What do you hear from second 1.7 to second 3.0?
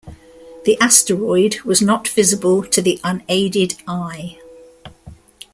not visible to the